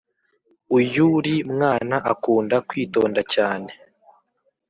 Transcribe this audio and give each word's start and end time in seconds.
uyuri 0.77 1.33
mwana 1.53 1.95
akunda 2.13 2.55
kw’ 2.67 2.71
itonda 2.83 3.21
cyane 3.33 3.69